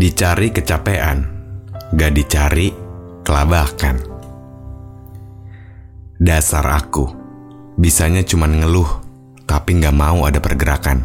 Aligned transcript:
Dicari 0.00 0.48
kecapean, 0.48 1.28
gak 1.92 2.16
dicari 2.16 2.72
kelabakan. 3.20 4.00
Dasar 6.16 6.64
aku, 6.72 7.04
bisanya 7.76 8.24
cuman 8.24 8.64
ngeluh, 8.64 8.88
tapi 9.44 9.76
gak 9.76 9.92
mau 9.92 10.24
ada 10.24 10.40
pergerakan. 10.40 11.04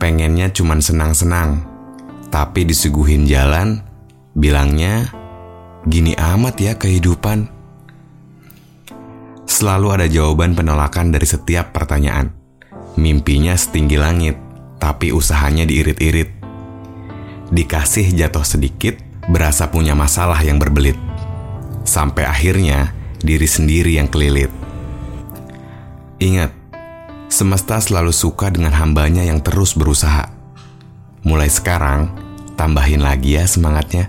Pengennya 0.00 0.48
cuman 0.48 0.80
senang-senang, 0.80 1.60
tapi 2.32 2.64
disuguhin 2.64 3.28
jalan, 3.28 3.84
bilangnya 4.32 5.12
gini 5.84 6.16
amat 6.16 6.56
ya 6.56 6.80
kehidupan. 6.80 7.52
Selalu 9.44 9.88
ada 9.92 10.06
jawaban 10.08 10.56
penolakan 10.56 11.12
dari 11.12 11.28
setiap 11.28 11.76
pertanyaan. 11.76 12.32
Mimpinya 12.96 13.52
setinggi 13.52 14.00
langit, 14.00 14.40
tapi 14.80 15.12
usahanya 15.12 15.68
diirit-irit 15.68 16.41
dikasih 17.52 18.16
jatuh 18.16 18.42
sedikit, 18.48 18.96
berasa 19.28 19.68
punya 19.68 19.92
masalah 19.92 20.40
yang 20.40 20.56
berbelit. 20.56 20.96
Sampai 21.84 22.24
akhirnya 22.24 22.96
diri 23.20 23.44
sendiri 23.44 24.00
yang 24.00 24.08
kelilit. 24.08 24.48
Ingat, 26.16 26.50
semesta 27.28 27.76
selalu 27.78 28.10
suka 28.10 28.48
dengan 28.48 28.72
hambanya 28.72 29.20
yang 29.22 29.44
terus 29.44 29.76
berusaha. 29.76 30.32
Mulai 31.22 31.52
sekarang, 31.52 32.08
tambahin 32.56 33.04
lagi 33.04 33.36
ya 33.36 33.44
semangatnya. 33.44 34.08